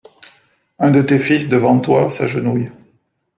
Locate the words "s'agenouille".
2.09-2.71